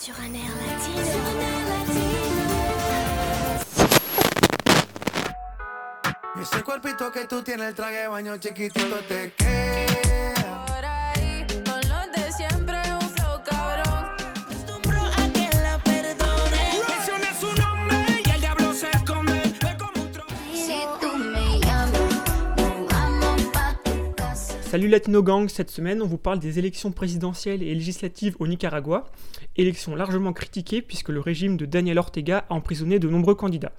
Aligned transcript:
Sur 0.00 0.14
un 0.18 0.34
air 0.34 0.48
latino. 0.66 1.02
Ese 6.40 6.62
cuerpito 6.62 7.12
que 7.12 7.26
tú 7.26 7.42
tienes, 7.42 7.68
el 7.68 7.74
traje 7.74 7.96
de 7.96 8.08
baño 8.08 8.38
chiquitito 8.38 8.96
te 9.06 9.34
queda. 9.34 9.79
Salut 24.70 24.86
Latino 24.86 25.20
Gang, 25.20 25.48
cette 25.48 25.68
semaine 25.68 26.00
on 26.00 26.06
vous 26.06 26.16
parle 26.16 26.38
des 26.38 26.60
élections 26.60 26.92
présidentielles 26.92 27.64
et 27.64 27.74
législatives 27.74 28.36
au 28.38 28.46
Nicaragua, 28.46 29.10
élections 29.56 29.96
largement 29.96 30.32
critiquées 30.32 30.80
puisque 30.80 31.08
le 31.08 31.18
régime 31.18 31.56
de 31.56 31.66
Daniel 31.66 31.98
Ortega 31.98 32.44
a 32.48 32.54
emprisonné 32.54 33.00
de 33.00 33.08
nombreux 33.08 33.34
candidats. 33.34 33.72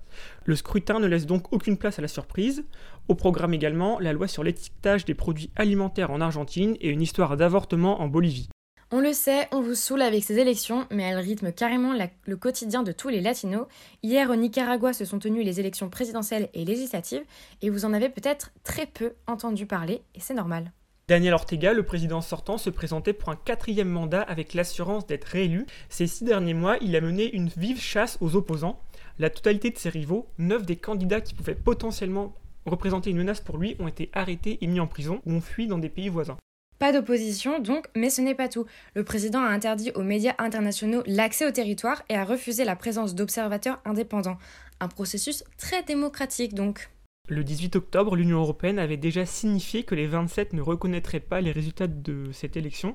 Le 0.44 0.54
scrutin 0.58 1.00
ne 1.00 1.08
laisse 1.08 1.26
donc 1.26 1.54
aucune 1.54 1.78
place 1.78 1.98
à 1.98 2.02
la 2.02 2.10
surprise. 2.10 2.66
Au 3.08 3.16
programme 3.16 3.54
également 3.54 4.00
la 4.00 4.12
loi 4.12 4.28
sur 4.28 4.44
l'étiquetage 4.44 5.06
des 5.06 5.14
produits 5.14 5.50
alimentaires 5.56 6.12
en 6.12 6.20
Argentine 6.20 6.76
et 6.82 6.90
une 6.90 7.02
histoire 7.02 7.38
d'avortement 7.38 8.02
en 8.02 8.10
Bolivie. 8.10 8.50
On 8.92 9.00
le 9.00 9.14
sait, 9.14 9.48
on 9.54 9.62
vous 9.62 9.76
saoule 9.76 10.02
avec 10.02 10.26
ces 10.26 10.40
élections, 10.40 10.88
mais 10.92 11.04
elles 11.04 11.20
rythment 11.20 11.54
carrément 11.54 11.94
le 12.26 12.36
quotidien 12.36 12.84
de 12.84 12.92
tous 12.92 13.08
les 13.08 13.22
latinos. 13.22 13.68
Hier 14.04 14.30
au 14.30 14.36
Nicaragua 14.36 14.92
se 14.92 15.06
sont 15.06 15.20
tenues 15.20 15.44
les 15.44 15.62
élections 15.62 15.90
présidentielles 15.90 16.50
et 16.54 16.66
législatives, 16.66 17.24
et 17.62 17.70
vous 17.70 17.86
en 17.86 17.94
avez 17.94 18.10
peut-être 18.10 18.52
très 18.66 18.88
peu 18.88 19.14
entendu 19.28 19.66
parler, 19.66 20.02
et 20.16 20.20
c'est 20.20 20.34
normal. 20.34 20.74
Daniel 21.12 21.34
Ortega, 21.34 21.74
le 21.74 21.84
président 21.84 22.22
sortant, 22.22 22.58
se 22.58 22.70
présentait 22.70 23.12
pour 23.12 23.28
un 23.28 23.36
quatrième 23.36 23.90
mandat 23.90 24.22
avec 24.22 24.54
l'assurance 24.54 25.06
d'être 25.06 25.26
réélu. 25.26 25.66
Ces 25.90 26.08
six 26.08 26.24
derniers 26.24 26.54
mois, 26.54 26.78
il 26.80 26.96
a 26.96 27.02
mené 27.02 27.30
une 27.36 27.50
vive 27.50 27.82
chasse 27.82 28.18
aux 28.22 28.38
opposants. 28.38 28.80
La 29.20 29.30
totalité 29.30 29.72
de 29.72 29.78
ses 29.78 29.90
rivaux, 29.90 30.30
neuf 30.38 30.66
des 30.66 30.78
candidats 30.78 31.20
qui 31.20 31.34
pouvaient 31.34 31.54
potentiellement 31.54 32.34
représenter 32.66 33.10
une 33.10 33.18
menace 33.18 33.42
pour 33.42 33.58
lui, 33.58 33.76
ont 33.80 33.90
été 33.90 34.10
arrêtés 34.14 34.58
et 34.62 34.68
mis 34.68 34.80
en 34.80 34.88
prison 34.88 35.22
ou 35.26 35.34
ont 35.34 35.42
fui 35.42 35.68
dans 35.68 35.80
des 35.80 35.90
pays 35.90 36.08
voisins. 36.08 36.38
Pas 36.80 36.94
d'opposition 36.94 37.60
donc, 37.60 37.90
mais 37.94 38.10
ce 38.10 38.22
n'est 38.22 38.34
pas 38.34 38.48
tout. 38.48 38.66
Le 38.96 39.04
président 39.04 39.42
a 39.42 39.50
interdit 39.50 39.92
aux 39.96 40.04
médias 40.04 40.36
internationaux 40.38 41.04
l'accès 41.08 41.46
au 41.46 41.52
territoire 41.52 42.04
et 42.08 42.16
a 42.16 42.24
refusé 42.24 42.64
la 42.64 42.78
présence 42.78 43.16
d'observateurs 43.16 43.82
indépendants. 43.84 44.38
Un 44.80 44.88
processus 44.88 45.44
très 45.58 45.84
démocratique 45.84 46.54
donc. 46.54 46.90
Le 47.32 47.46
18 47.46 47.78
octobre, 47.78 48.18
l'Union 48.18 48.40
européenne 48.40 48.78
avait 48.78 48.98
déjà 48.98 49.26
signifié 49.26 49.84
que 49.84 49.96
les 49.96 50.06
27 50.06 50.52
ne 50.52 50.62
reconnaîtraient 50.62 51.22
pas 51.22 51.40
les 51.40 51.54
résultats 51.54 51.88
de 51.88 52.26
cette 52.34 52.58
élection. 52.58 52.94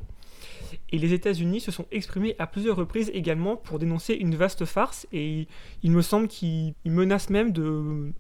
Et 0.93 0.99
les 0.99 1.15
États-Unis 1.15 1.61
se 1.61 1.71
sont 1.71 1.87
exprimés 1.91 2.37
à 2.39 2.47
plusieurs 2.47 2.77
reprises 2.77 3.11
également 3.15 3.57
pour 3.57 3.79
dénoncer 3.79 4.13
une 4.13 4.35
vaste 4.35 4.67
farce 4.67 5.07
et 5.11 5.49
il 5.83 5.91
me 5.91 6.03
semble 6.03 6.29
qu'ils 6.29 6.75
ils 6.85 6.93
menacent 6.93 7.31
même 7.31 7.51
de 7.51 8.13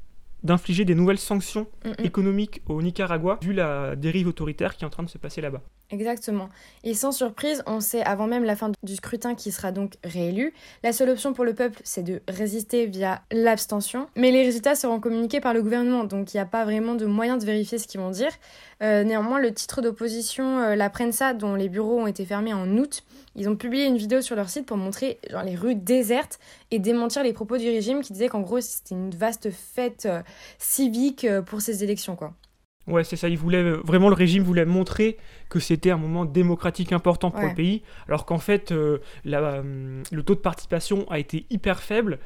d'infliger 0.42 0.86
des 0.86 0.94
nouvelles 0.94 1.18
sanctions 1.18 1.66
Mm, 1.84 1.90
mm. 1.90 2.06
économiques 2.06 2.62
au 2.66 2.80
Nicaragua 2.80 3.38
vu 3.42 3.52
la 3.52 3.94
dérive 3.94 4.28
autoritaire 4.28 4.74
qui 4.76 4.84
est 4.84 4.86
en 4.86 4.90
train 4.90 5.02
de 5.02 5.10
se 5.10 5.18
passer 5.18 5.42
là-bas. 5.42 5.62
Exactement. 5.92 6.48
Et 6.82 6.94
sans 6.94 7.12
surprise, 7.12 7.62
on 7.66 7.80
sait 7.80 8.02
avant 8.02 8.26
même 8.26 8.42
la 8.42 8.56
fin 8.56 8.72
du 8.82 8.96
scrutin 8.96 9.36
qui 9.36 9.52
sera 9.52 9.70
donc 9.70 9.94
réélu, 10.02 10.52
la 10.82 10.92
seule 10.92 11.10
option 11.10 11.32
pour 11.32 11.44
le 11.44 11.54
peuple, 11.54 11.80
c'est 11.84 12.02
de 12.02 12.22
résister 12.26 12.86
via 12.86 13.22
l'abstention. 13.30 14.08
Mais 14.16 14.32
les 14.32 14.42
résultats 14.42 14.74
seront 14.74 14.98
communiqués 14.98 15.40
par 15.40 15.54
le 15.54 15.62
gouvernement, 15.62 16.02
donc 16.02 16.34
il 16.34 16.38
n'y 16.38 16.40
a 16.40 16.46
pas 16.46 16.64
vraiment 16.64 16.96
de 16.96 17.06
moyen 17.06 17.36
de 17.36 17.44
vérifier 17.44 17.78
ce 17.78 17.86
qu'ils 17.86 18.00
vont 18.00 18.10
dire. 18.10 18.32
Euh, 18.82 19.04
néanmoins, 19.04 19.38
le 19.38 19.54
titre 19.54 19.80
d'opposition, 19.80 20.58
euh, 20.58 20.74
la 20.74 20.90
Prensa, 20.90 21.34
dont 21.34 21.54
les 21.54 21.68
bureaux 21.68 22.00
ont 22.00 22.08
été 22.08 22.24
fermés 22.24 22.52
en 22.52 22.76
août, 22.78 23.04
ils 23.36 23.48
ont 23.48 23.56
publié 23.56 23.84
une 23.84 23.96
vidéo 23.96 24.20
sur 24.22 24.34
leur 24.34 24.48
site 24.48 24.66
pour 24.66 24.76
montrer 24.76 25.20
les 25.44 25.54
rues 25.54 25.76
désertes 25.76 26.40
et 26.72 26.80
démentir 26.80 27.22
les 27.22 27.32
propos 27.32 27.58
du 27.58 27.68
régime 27.68 28.00
qui 28.00 28.12
disait 28.12 28.28
qu'en 28.28 28.40
gros 28.40 28.60
c'était 28.60 28.94
une 28.94 29.10
vaste 29.10 29.50
fête 29.50 30.06
euh, 30.06 30.22
civique 30.58 31.26
pour 31.46 31.60
ces 31.60 31.84
élections, 31.84 32.16
quoi. 32.16 32.34
Ouais, 32.86 33.02
c'est 33.04 33.16
ça. 33.16 33.28
Il 33.28 33.36
voulait 33.38 33.62
euh, 33.62 33.80
vraiment 33.84 34.08
le 34.08 34.14
régime 34.14 34.42
voulait 34.44 34.64
montrer 34.64 35.16
que 35.48 35.58
c'était 35.58 35.90
un 35.90 35.96
moment 35.96 36.24
démocratique 36.24 36.92
important 36.92 37.30
pour 37.30 37.40
Ouais. 37.42 37.48
le 37.50 37.54
pays, 37.54 37.82
alors 38.08 38.24
qu'en 38.26 38.38
fait 38.38 38.70
euh, 38.72 38.98
la, 39.24 39.60
hum, 39.60 40.02
le 40.12 40.22
taux 40.22 40.34
de 40.34 40.40
participation 40.40 41.04
a 41.10 41.18
été 41.18 41.46
hyper 41.50 41.82
faible 41.82 42.18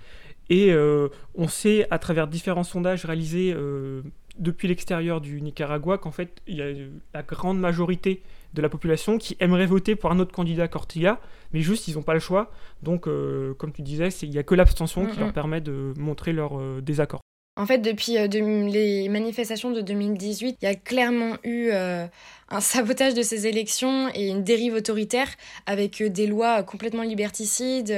et 0.51 0.73
euh, 0.73 1.09
on 1.35 1.49
sait 1.49 1.87
à 1.91 1.99
travers 1.99 2.27
différents 2.27 2.65
sondages 2.65 3.05
réalisés 3.05 3.55
euh, 3.57 4.03
depuis 4.39 4.69
l'extérieur 4.69 5.21
du 5.21 5.41
Nicaragua 5.41 5.97
qu'en 5.99 6.11
fait 6.11 6.41
il 6.47 6.57
y 6.57 6.63
a 6.63 6.67
euh, 6.67 6.89
la 7.15 7.23
grande 7.23 7.59
majorité 7.59 8.23
de 8.53 8.61
la 8.61 8.69
population 8.69 9.17
qui 9.17 9.37
aimerait 9.41 9.67
voter 9.67 9.95
pour 9.97 10.11
un 10.11 10.19
autre 10.19 10.33
candidat 10.33 10.67
qu'Ortega, 10.67 11.21
mais 11.53 11.61
juste 11.61 11.87
ils 11.89 11.95
n'ont 11.95 12.03
pas 12.03 12.15
le 12.15 12.21
choix. 12.21 12.51
Donc, 12.83 13.07
euh, 13.07 13.55
comme 13.55 13.71
tu 13.73 13.81
disais, 13.83 14.09
il 14.23 14.31
n'y 14.31 14.39
a 14.39 14.43
que 14.43 14.57
l'abstention 14.57 15.07
qui 15.07 15.21
leur 15.21 15.33
permet 15.33 15.61
de 15.61 15.95
montrer 15.97 16.33
leur 16.33 16.59
euh, 16.59 16.81
désaccord. 16.81 17.21
En 17.61 17.67
fait, 17.67 17.79
depuis 17.79 18.17
euh, 18.17 18.27
les 18.27 19.11
manifestations 19.11 19.71
de 19.71 19.83
2018, 19.83 20.57
il 20.63 20.65
y 20.65 20.69
a 20.69 20.75
clairement 20.75 21.37
eu 21.45 21.69
euh, 21.71 22.07
un 22.49 22.61
sabotage 22.63 23.13
de 23.13 23.21
ces 23.21 23.47
élections 23.47 24.09
et 24.15 24.29
une 24.29 24.43
dérive 24.43 24.73
autoritaire 24.73 25.29
avec 25.67 26.01
euh, 26.01 26.09
des 26.09 26.27
lois 26.27 26.63
complètement 26.63 27.03
liberticides 27.03 27.95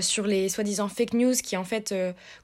sur 0.00 0.24
les 0.28 0.48
soi-disant 0.48 0.86
fake 0.86 1.14
news 1.14 1.32
qui 1.32 1.56
en 1.56 1.64
fait 1.64 1.92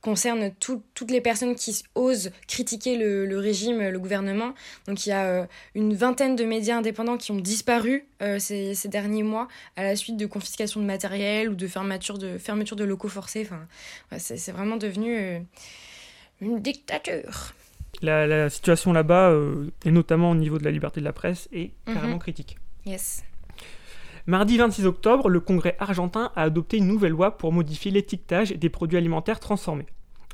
concernent 0.00 0.50
tout- 0.58 0.82
toutes 0.94 1.12
les 1.12 1.20
personnes 1.20 1.54
qui 1.54 1.84
osent 1.94 2.32
critiquer 2.48 2.96
le, 2.96 3.38
régime, 3.38 3.90
le 3.90 3.98
gouvernement. 4.00 4.52
Donc 4.88 5.06
il 5.06 5.10
y 5.10 5.12
a 5.12 5.46
une 5.76 5.94
vingtaine 5.94 6.34
de 6.34 6.44
médias 6.44 6.76
indépendants 6.76 7.16
qui 7.18 7.30
ont 7.30 7.40
disparu 7.40 8.06
ces, 8.38 8.74
derniers 8.86 9.22
mois 9.22 9.46
à 9.76 9.84
la 9.84 9.94
suite 9.94 10.16
de 10.16 10.26
confiscation 10.26 10.80
de 10.80 10.86
matériel 10.86 11.50
ou 11.50 11.54
de 11.54 11.68
fermeture 11.68 12.18
de, 12.18 12.84
locaux 12.84 13.08
forcés. 13.08 13.46
Enfin, 13.46 14.18
c'est 14.18 14.52
vraiment 14.52 14.76
devenu... 14.76 15.44
une 16.40 16.60
dictature. 16.60 17.52
La, 18.02 18.26
la 18.26 18.48
situation 18.50 18.92
là-bas, 18.92 19.30
euh, 19.30 19.70
et 19.84 19.90
notamment 19.90 20.30
au 20.30 20.34
niveau 20.34 20.58
de 20.58 20.64
la 20.64 20.70
liberté 20.70 21.00
de 21.00 21.04
la 21.04 21.12
presse, 21.12 21.48
est 21.52 21.72
carrément 21.86 22.14
Mhm. 22.14 22.18
critique. 22.20 22.56
Yes. 22.86 23.24
Mardi 24.26 24.58
26 24.58 24.84
octobre, 24.86 25.28
le 25.28 25.40
Congrès 25.40 25.74
argentin 25.78 26.30
a 26.36 26.42
adopté 26.42 26.76
une 26.76 26.86
nouvelle 26.86 27.12
loi 27.12 27.38
pour 27.38 27.52
modifier 27.52 27.90
l'étiquetage 27.90 28.50
des 28.52 28.68
produits 28.68 28.98
alimentaires 28.98 29.40
transformés. 29.40 29.86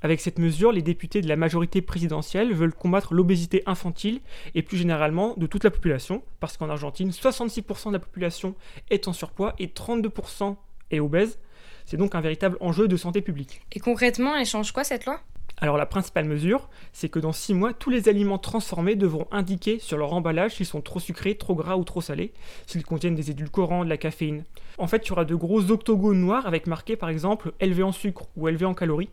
Avec 0.02 0.20
cette 0.20 0.38
mesure, 0.38 0.72
les 0.72 0.82
députés 0.82 1.22
de 1.22 1.28
la 1.28 1.36
majorité 1.36 1.80
présidentielle 1.80 2.52
veulent 2.52 2.74
combattre 2.74 3.14
l'obésité 3.14 3.62
infantile 3.64 4.20
et 4.54 4.60
plus 4.62 4.76
généralement 4.76 5.32
de 5.38 5.46
toute 5.46 5.64
la 5.64 5.70
population, 5.70 6.22
parce 6.40 6.56
qu'en 6.58 6.68
Argentine, 6.68 7.10
66% 7.12 7.88
de 7.88 7.94
la 7.94 7.98
population 8.00 8.54
est 8.90 9.08
en 9.08 9.12
surpoids 9.14 9.54
et 9.58 9.68
32% 9.68 10.56
est 10.90 11.00
obèse. 11.00 11.38
C'est 11.86 11.96
donc 11.96 12.14
un 12.14 12.20
véritable 12.20 12.58
enjeu 12.60 12.88
de 12.88 12.96
santé 12.98 13.22
publique. 13.22 13.62
Et 13.72 13.80
concrètement, 13.80 14.36
elle 14.36 14.44
change 14.46 14.72
quoi 14.72 14.84
cette 14.84 15.06
loi? 15.06 15.20
Alors 15.64 15.78
la 15.78 15.86
principale 15.86 16.26
mesure, 16.26 16.68
c'est 16.92 17.08
que 17.08 17.18
dans 17.18 17.32
6 17.32 17.54
mois, 17.54 17.72
tous 17.72 17.88
les 17.88 18.10
aliments 18.10 18.36
transformés 18.36 18.96
devront 18.96 19.26
indiquer 19.30 19.78
sur 19.78 19.96
leur 19.96 20.12
emballage 20.12 20.56
s'ils 20.56 20.66
sont 20.66 20.82
trop 20.82 21.00
sucrés, 21.00 21.36
trop 21.36 21.54
gras 21.54 21.76
ou 21.76 21.84
trop 21.84 22.02
salés, 22.02 22.34
s'ils 22.66 22.84
contiennent 22.84 23.14
des 23.14 23.30
édulcorants, 23.30 23.82
de 23.82 23.88
la 23.88 23.96
caféine. 23.96 24.44
En 24.76 24.86
fait, 24.88 25.06
il 25.06 25.08
y 25.08 25.12
aura 25.12 25.24
de 25.24 25.34
gros 25.34 25.70
octogones 25.70 26.20
noirs 26.20 26.46
avec 26.46 26.66
marqué 26.66 26.96
par 26.96 27.08
exemple 27.08 27.54
élevé 27.60 27.82
en 27.82 27.92
sucre 27.92 28.26
ou 28.36 28.46
élevé 28.46 28.66
en 28.66 28.74
calories. 28.74 29.08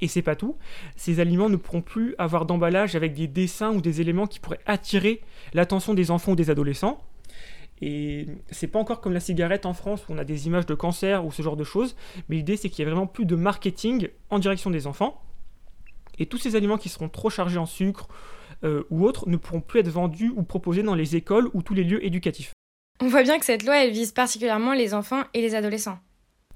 Et 0.00 0.08
c'est 0.08 0.20
pas 0.20 0.34
tout, 0.34 0.56
ces 0.96 1.20
aliments 1.20 1.48
ne 1.48 1.54
pourront 1.54 1.80
plus 1.80 2.16
avoir 2.18 2.44
d'emballage 2.44 2.96
avec 2.96 3.14
des 3.14 3.28
dessins 3.28 3.72
ou 3.72 3.80
des 3.80 4.00
éléments 4.00 4.26
qui 4.26 4.40
pourraient 4.40 4.58
attirer 4.66 5.20
l'attention 5.54 5.94
des 5.94 6.10
enfants 6.10 6.32
ou 6.32 6.36
des 6.36 6.50
adolescents. 6.50 7.00
Et 7.80 8.26
c'est 8.50 8.66
pas 8.66 8.80
encore 8.80 9.00
comme 9.00 9.12
la 9.12 9.20
cigarette 9.20 9.64
en 9.64 9.74
France 9.74 10.08
où 10.08 10.12
on 10.12 10.18
a 10.18 10.24
des 10.24 10.48
images 10.48 10.66
de 10.66 10.74
cancer 10.74 11.24
ou 11.24 11.30
ce 11.30 11.40
genre 11.40 11.56
de 11.56 11.62
choses, 11.62 11.94
mais 12.28 12.34
l'idée 12.34 12.56
c'est 12.56 12.68
qu'il 12.68 12.84
y 12.84 12.88
a 12.88 12.90
vraiment 12.90 13.06
plus 13.06 13.26
de 13.26 13.36
marketing 13.36 14.08
en 14.28 14.40
direction 14.40 14.68
des 14.68 14.88
enfants. 14.88 15.22
Et 16.18 16.26
tous 16.26 16.38
ces 16.38 16.56
aliments 16.56 16.78
qui 16.78 16.88
seront 16.88 17.08
trop 17.08 17.30
chargés 17.30 17.58
en 17.58 17.66
sucre 17.66 18.08
euh, 18.64 18.84
ou 18.90 19.04
autres 19.04 19.28
ne 19.28 19.36
pourront 19.36 19.60
plus 19.60 19.80
être 19.80 19.88
vendus 19.88 20.32
ou 20.34 20.42
proposés 20.42 20.82
dans 20.82 20.94
les 20.94 21.16
écoles 21.16 21.50
ou 21.54 21.62
tous 21.62 21.74
les 21.74 21.84
lieux 21.84 22.04
éducatifs. 22.04 22.52
On 23.00 23.08
voit 23.08 23.22
bien 23.22 23.38
que 23.38 23.44
cette 23.44 23.64
loi, 23.64 23.82
elle 23.82 23.90
vise 23.90 24.12
particulièrement 24.12 24.74
les 24.74 24.94
enfants 24.94 25.24
et 25.34 25.40
les 25.40 25.54
adolescents. 25.54 25.98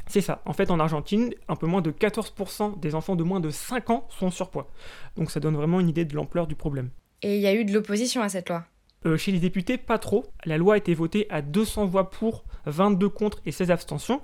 C'est 0.06 0.20
ça. 0.20 0.42
En 0.44 0.53
fait, 0.53 0.70
en 0.70 0.78
Argentine, 0.78 1.34
un 1.48 1.56
peu 1.56 1.66
moins 1.66 1.82
de 1.82 1.91
14% 1.91 2.78
des 2.78 2.94
enfants 2.94 3.16
de 3.16 3.24
moins 3.24 3.41
de 3.41 3.50
5 3.50 3.91
ans 3.91 4.06
sont 4.10 4.26
en 4.26 4.30
surpoids. 4.30 4.70
Donc 5.16 5.30
ça 5.30 5.41
donne 5.41 5.56
vraiment 5.56 5.80
une 5.80 5.88
idée 5.88 6.04
de 6.04 6.14
l'ampleur 6.14 6.47
du 6.47 6.54
problème. 6.54 6.91
Et 7.22 7.36
il 7.36 7.42
y 7.42 7.47
a 7.47 7.54
eu 7.54 7.64
de 7.64 7.72
l'opposition 7.72 8.22
à 8.22 8.28
cette 8.28 8.48
loi. 8.48 8.64
Euh, 9.04 9.16
chez 9.16 9.32
les 9.32 9.41
députés, 9.41 9.78
pas 9.78 9.98
trop. 9.98 10.26
La 10.44 10.59
loi 10.59 10.74
a 10.74 10.76
été 10.76 10.94
votée 10.94 11.26
à 11.30 11.42
200 11.42 11.86
voix 11.86 12.10
pour, 12.10 12.44
22 12.66 13.09
contre 13.09 13.41
et 13.47 13.52
16 13.52 13.70
abstentions. 13.70 14.22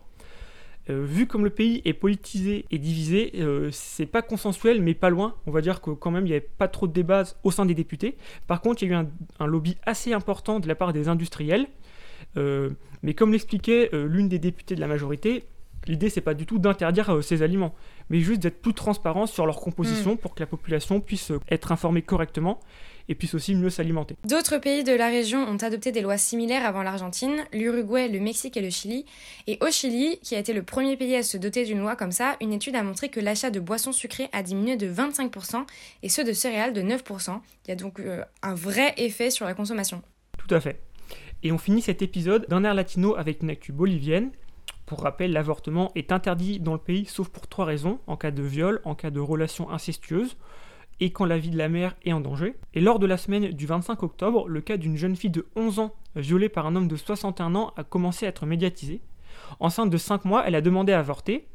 Euh, 0.91 1.05
vu 1.05 1.27
comme 1.27 1.45
le 1.45 1.51
pays 1.51 1.81
est 1.85 1.93
politisé 1.93 2.65
et 2.71 2.79
divisé, 2.79 3.33
euh, 3.37 3.71
c'est 3.71 4.07
pas 4.07 4.23
consensuel, 4.23 4.83
mais 4.83 4.95
pas 4.95 5.11
loin. 5.11 5.37
On 5.47 5.51
va 5.51 5.61
dire 5.61 5.81
que 5.81 5.91
quand 5.91 6.11
même, 6.11 6.27
il 6.27 6.31
n'y 6.31 6.35
avait 6.35 6.41
pas 6.41 6.69
trop 6.69 6.87
de 6.87 6.93
débats 6.93 7.25
au 7.45 7.51
sein 7.51 7.67
des 7.67 7.75
députés. 7.75 8.17
Par 8.47 8.61
contre, 8.61 8.83
il 8.83 8.91
y 8.91 8.95
a 8.95 9.01
eu 9.01 9.07
un, 9.39 9.47
lobby 9.47 9.77
assez 9.85 10.13
important 10.13 10.61
de 10.61 10.67
la 10.67 10.75
part 10.75 10.93
des 10.93 11.09
industriels. 11.09 11.67
Euh, 12.37 12.71
mais 13.03 13.15
comme 13.15 13.33
l'expliquait 13.33 13.91
l'une 13.93 14.29
des 14.29 14.39
députées 14.39 14.77
de 14.77 14.81
la 14.81 14.87
majorité, 14.87 15.45
l'idée 15.87 16.11
c'est 16.11 16.21
pas 16.21 16.35
du 16.35 16.47
tout 16.47 16.59
d'interdire 16.59 17.11
euh, 17.11 17.23
ces 17.23 17.43
aliments, 17.43 17.75
mais 18.11 18.21
juste 18.21 18.41
d'être 18.41 18.61
plus 18.61 18.75
transparent 18.75 19.27
sur 19.27 19.47
leur 19.47 19.61
composition 19.61 20.17
pour 20.17 20.35
que 20.35 20.41
la 20.41 20.47
population 20.47 21.01
puisse 21.01 21.31
euh, 21.31 21.41
être 21.51 21.73
informée 21.73 22.03
correctement 22.03 22.61
et 23.09 23.15
puissent 23.15 23.35
aussi 23.35 23.55
mieux 23.55 23.71
s'alimenter. 23.71 24.17
D'autres 24.25 24.59
pays 24.59 24.85
de 24.85 24.93
la 24.93 25.09
région 25.09 25.41
ont 25.41 25.57
adopté 25.57 25.93
des 25.93 26.01
lois 26.01 26.19
similaires 26.19 26.65
avant 26.65 26.83
l'Argentine, 26.83 27.45
l'Uruguay, 27.53 28.09
le 28.09 28.21
Mexique 28.21 28.57
et 28.57 28.61
le 28.61 28.71
Chili. 28.71 29.05
Et 29.47 29.59
au 29.61 29.71
Chili, 29.71 30.19
qui 30.23 30.35
a 30.35 30.39
été 30.39 30.53
le 30.53 30.63
premier 30.63 30.97
pays 30.97 31.17
à 31.17 31.23
se 31.23 31.37
doter 31.37 31.65
d'une 31.65 31.81
loi 31.81 31.97
comme 31.97 32.13
ça, 32.13 32.37
une 32.41 32.53
étude 32.53 32.77
a 32.77 32.83
montré 32.83 33.09
que 33.09 33.21
l'achat 33.21 33.51
de 33.51 33.61
boissons 33.61 33.93
sucrées 33.93 34.29
a 34.33 34.43
diminué 34.43 34.77
de 34.77 34.93
25% 34.93 35.65
et 36.03 36.09
ceux 36.09 36.25
de 36.25 36.33
céréales 36.33 36.73
de 36.73 36.83
9%. 36.83 37.41
Il 37.67 37.69
y 37.69 37.73
a 37.73 37.77
donc 37.77 38.01
euh, 38.01 38.23
un 38.43 38.55
vrai 38.55 38.95
effet 38.97 39.31
sur 39.31 39.47
la 39.47 39.55
consommation. 39.55 40.03
Tout 40.39 40.55
à 40.55 40.61
fait. 40.61 40.81
Et 41.43 41.51
on 41.51 41.59
finit 41.59 41.83
cet 41.83 42.03
épisode 42.03 42.47
d'un 42.49 42.63
air 42.65 42.75
latino 42.75 43.17
avec 43.17 43.43
une 43.43 43.51
actu 43.51 43.73
bolivienne. 43.73 44.31
Pour 44.93 45.05
rappel, 45.05 45.33
l'avortement 45.33 45.91
est 45.95 46.13
interdit 46.13 46.61
dans 46.61 46.75
le 46.75 46.79
pays 46.79 47.07
sauf 47.07 47.31
pour 47.31 47.49
trois 47.49 47.65
raisons, 47.65 47.99
en 48.07 48.19
cas 48.19 48.31
de 48.31 48.43
viol, 48.43 48.83
en 48.85 48.95
cas 48.95 49.09
de 49.09 49.21
relation 49.21 49.71
incestueuse 49.71 50.37
et 51.01 51.13
quand 51.13 51.25
la 51.25 51.39
vie 51.39 51.49
de 51.49 51.57
la 51.57 51.71
mère 51.71 51.97
est 52.05 52.13
en 52.13 52.21
danger. 52.21 52.57
Et 52.75 52.83
lors 52.83 52.99
de 52.99 53.07
la 53.07 53.17
semaine 53.17 53.53
du 53.53 53.65
25 53.65 54.03
octobre, 54.03 54.47
le 54.47 54.61
cas 54.61 54.77
d'une 54.77 54.99
jeune 54.99 55.17
fille 55.17 55.31
de 55.31 55.47
11 55.57 55.79
ans 55.79 55.95
violée 56.15 56.51
par 56.51 56.67
un 56.67 56.77
homme 56.77 56.89
de 56.89 56.97
61 56.97 57.55
ans 57.55 57.73
a 57.79 57.85
commencé 57.85 58.27
à 58.27 58.29
être 58.29 58.45
médiatisé. 58.45 59.01
Enceinte 59.61 59.89
de 59.89 59.97
5 59.97 60.27
mois, 60.27 60.45
elle 60.47 60.57
a 60.57 60.61
demandé 60.61 60.93
à 60.93 60.99
avorter. 60.99 61.47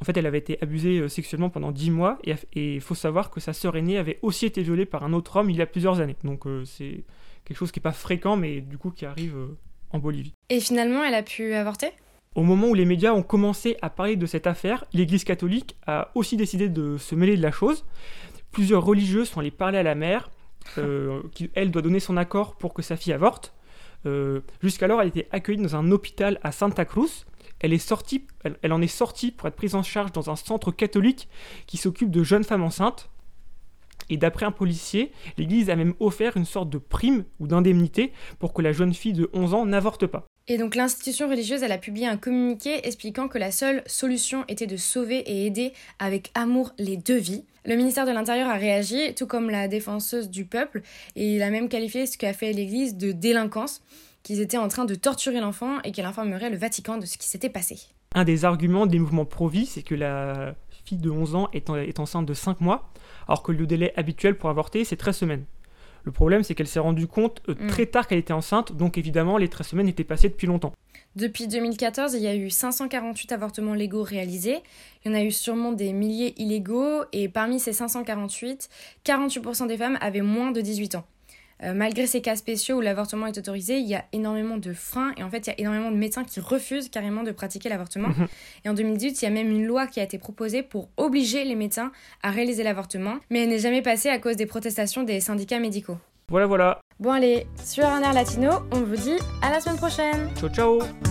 En 0.00 0.04
fait, 0.04 0.16
elle 0.16 0.26
avait 0.26 0.38
été 0.38 0.62
abusée 0.62 1.00
euh, 1.00 1.08
sexuellement 1.08 1.50
pendant 1.50 1.72
10 1.72 1.90
mois 1.90 2.18
et 2.22 2.76
il 2.76 2.80
faut 2.80 2.94
savoir 2.94 3.32
que 3.32 3.40
sa 3.40 3.52
sœur 3.52 3.76
aînée 3.76 3.98
avait 3.98 4.20
aussi 4.22 4.46
été 4.46 4.62
violée 4.62 4.86
par 4.86 5.02
un 5.02 5.12
autre 5.12 5.38
homme 5.38 5.50
il 5.50 5.56
y 5.56 5.60
a 5.60 5.66
plusieurs 5.66 5.98
années. 5.98 6.16
Donc 6.22 6.46
euh, 6.46 6.64
c'est 6.64 7.02
quelque 7.44 7.58
chose 7.58 7.72
qui 7.72 7.80
n'est 7.80 7.82
pas 7.82 7.90
fréquent 7.90 8.36
mais 8.36 8.60
du 8.60 8.78
coup 8.78 8.92
qui 8.92 9.06
arrive 9.06 9.36
euh, 9.36 9.58
en 9.92 9.98
Bolivie. 9.98 10.34
Et 10.48 10.60
finalement, 10.60 11.04
elle 11.04 11.14
a 11.14 11.22
pu 11.22 11.54
avorter? 11.54 11.92
Au 12.34 12.42
moment 12.42 12.68
où 12.68 12.74
les 12.74 12.84
médias 12.84 13.12
ont 13.12 13.22
commencé 13.22 13.76
à 13.82 13.90
parler 13.90 14.16
de 14.16 14.26
cette 14.26 14.46
affaire, 14.46 14.84
l'Église 14.92 15.24
catholique 15.24 15.76
a 15.86 16.10
aussi 16.14 16.36
décidé 16.36 16.68
de 16.68 16.96
se 16.96 17.14
mêler 17.14 17.36
de 17.36 17.42
la 17.42 17.50
chose. 17.50 17.84
Plusieurs 18.52 18.84
religieuses 18.84 19.28
sont 19.28 19.40
allées 19.40 19.50
parler 19.50 19.78
à 19.78 19.82
la 19.82 19.96
mère, 19.96 20.30
euh, 20.78 21.22
qui 21.32 21.50
elle 21.54 21.70
doit 21.70 21.82
donner 21.82 22.00
son 22.00 22.16
accord 22.16 22.56
pour 22.56 22.72
que 22.72 22.82
sa 22.82 22.96
fille 22.96 23.12
avorte. 23.12 23.52
Euh, 24.06 24.40
Jusqu'alors, 24.62 25.02
elle 25.02 25.08
était 25.08 25.28
accueillie 25.32 25.60
dans 25.60 25.74
un 25.74 25.90
hôpital 25.90 26.38
à 26.42 26.52
Santa 26.52 26.84
Cruz. 26.84 27.26
Elle, 27.58 27.72
est 27.72 27.78
sortie, 27.78 28.26
elle, 28.44 28.56
elle 28.62 28.72
en 28.72 28.80
est 28.80 28.86
sortie 28.86 29.32
pour 29.32 29.48
être 29.48 29.56
prise 29.56 29.74
en 29.74 29.82
charge 29.82 30.12
dans 30.12 30.30
un 30.30 30.36
centre 30.36 30.70
catholique 30.70 31.28
qui 31.66 31.76
s'occupe 31.78 32.10
de 32.10 32.22
jeunes 32.22 32.44
femmes 32.44 32.62
enceintes. 32.62 33.10
Et 34.10 34.16
d'après 34.16 34.44
un 34.44 34.52
policier, 34.52 35.12
l'Église 35.38 35.70
a 35.70 35.76
même 35.76 35.94
offert 36.00 36.36
une 36.36 36.44
sorte 36.44 36.68
de 36.68 36.78
prime 36.78 37.24
ou 37.38 37.46
d'indemnité 37.46 38.12
pour 38.38 38.52
que 38.52 38.60
la 38.60 38.72
jeune 38.72 38.92
fille 38.92 39.14
de 39.14 39.30
11 39.32 39.54
ans 39.54 39.64
n'avorte 39.64 40.06
pas. 40.06 40.26
Et 40.48 40.58
donc 40.58 40.74
l'institution 40.74 41.28
religieuse, 41.28 41.62
a 41.62 41.78
publié 41.78 42.08
un 42.08 42.16
communiqué 42.16 42.86
expliquant 42.86 43.28
que 43.28 43.38
la 43.38 43.52
seule 43.52 43.84
solution 43.86 44.44
était 44.48 44.66
de 44.66 44.76
sauver 44.76 45.18
et 45.18 45.46
aider 45.46 45.72
avec 46.00 46.32
amour 46.34 46.72
les 46.76 46.96
deux 46.96 47.18
vies. 47.18 47.44
Le 47.64 47.76
ministère 47.76 48.04
de 48.04 48.10
l'Intérieur 48.10 48.48
a 48.48 48.56
réagi, 48.56 49.14
tout 49.14 49.26
comme 49.26 49.48
la 49.48 49.68
défenseuse 49.68 50.28
du 50.28 50.44
peuple, 50.44 50.82
et 51.14 51.36
il 51.36 51.42
a 51.42 51.50
même 51.50 51.68
qualifié 51.68 52.06
ce 52.06 52.18
qu'a 52.18 52.32
fait 52.32 52.52
l'Église 52.52 52.96
de 52.96 53.12
délinquance, 53.12 53.80
qu'ils 54.24 54.40
étaient 54.40 54.56
en 54.56 54.68
train 54.68 54.86
de 54.86 54.94
torturer 54.96 55.40
l'enfant 55.40 55.80
et 55.84 55.92
qu'elle 55.92 56.06
informerait 56.06 56.50
le 56.50 56.56
Vatican 56.56 56.98
de 56.98 57.06
ce 57.06 57.16
qui 57.16 57.28
s'était 57.28 57.48
passé. 57.48 57.78
Un 58.16 58.24
des 58.24 58.44
arguments 58.44 58.86
des 58.86 58.98
mouvements 58.98 59.24
pro-vie, 59.24 59.66
c'est 59.66 59.82
que 59.82 59.94
la 59.94 60.56
fille 60.84 60.98
de 60.98 61.10
11 61.10 61.36
ans 61.36 61.48
est, 61.52 61.70
en- 61.70 61.76
est 61.76 62.00
enceinte 62.00 62.26
de 62.26 62.34
5 62.34 62.60
mois, 62.60 62.90
alors 63.28 63.44
que 63.44 63.52
le 63.52 63.66
délai 63.68 63.92
habituel 63.96 64.36
pour 64.36 64.50
avorter, 64.50 64.84
c'est 64.84 64.96
13 64.96 65.16
semaines. 65.16 65.44
Le 66.02 66.10
problème, 66.10 66.42
c'est 66.42 66.56
qu'elle 66.56 66.66
s'est 66.66 66.80
rendue 66.80 67.06
compte 67.06 67.40
euh, 67.48 67.54
Mm. 67.54 67.66
très 67.68 67.86
tard 67.86 68.08
qu'elle 68.08 68.18
était 68.18 68.32
enceinte, 68.32 68.72
donc 68.76 68.98
évidemment, 68.98 69.36
les 69.38 69.46
13 69.48 69.68
semaines 69.68 69.86
étaient 69.88 70.02
passées 70.02 70.28
depuis 70.28 70.48
longtemps. 70.48 70.72
Depuis 71.14 71.46
2014, 71.46 72.14
il 72.14 72.22
y 72.22 72.26
a 72.26 72.34
eu 72.34 72.50
548 72.50 73.30
avortements 73.32 73.74
légaux 73.74 74.02
réalisés. 74.02 74.58
Il 75.04 75.10
y 75.12 75.14
en 75.14 75.18
a 75.18 75.22
eu 75.22 75.30
sûrement 75.30 75.72
des 75.72 75.92
milliers 75.92 76.34
illégaux. 76.40 77.02
Et 77.12 77.28
parmi 77.28 77.58
ces 77.60 77.72
548, 77.72 78.68
48% 79.04 79.66
des 79.66 79.76
femmes 79.76 79.98
avaient 80.00 80.20
moins 80.20 80.50
de 80.52 80.60
18 80.60 80.94
ans. 80.96 81.04
Euh, 81.62 81.74
malgré 81.74 82.06
ces 82.06 82.22
cas 82.22 82.36
spéciaux 82.36 82.78
où 82.78 82.80
l'avortement 82.80 83.26
est 83.26 83.36
autorisé, 83.36 83.78
il 83.78 83.86
y 83.86 83.94
a 83.94 84.04
énormément 84.12 84.56
de 84.56 84.72
freins. 84.72 85.12
Et 85.16 85.22
en 85.22 85.30
fait, 85.30 85.46
il 85.46 85.50
y 85.50 85.52
a 85.52 85.60
énormément 85.60 85.90
de 85.90 85.96
médecins 85.96 86.24
qui 86.24 86.40
refusent 86.40 86.88
carrément 86.88 87.22
de 87.22 87.32
pratiquer 87.32 87.68
l'avortement. 87.68 88.08
Mhm. 88.08 88.26
Et 88.64 88.68
en 88.68 88.74
2018, 88.74 89.22
il 89.22 89.24
y 89.24 89.28
a 89.28 89.30
même 89.30 89.50
une 89.50 89.66
loi 89.66 89.86
qui 89.86 90.00
a 90.00 90.02
été 90.02 90.18
proposée 90.18 90.62
pour 90.62 90.88
obliger 90.96 91.44
les 91.44 91.56
médecins 91.56 91.92
à 92.22 92.30
réaliser 92.30 92.62
l'avortement. 92.62 93.16
Mais 93.30 93.42
elle 93.42 93.50
n'est 93.50 93.58
jamais 93.58 93.82
passée 93.82 94.08
à 94.08 94.18
cause 94.18 94.36
des 94.36 94.46
protestations 94.46 95.02
des 95.02 95.20
syndicats 95.20 95.58
médicaux. 95.58 95.98
Voilà, 96.28 96.46
voilà. 96.46 96.80
Bon 97.00 97.10
allez, 97.10 97.46
sur 97.64 97.84
un 97.84 98.02
air 98.02 98.12
latino, 98.12 98.50
on 98.72 98.80
vous 98.80 98.96
dit 98.96 99.16
à 99.42 99.50
la 99.50 99.60
semaine 99.60 99.78
prochaine 99.78 100.30
Ciao, 100.36 100.48
ciao 100.48 101.09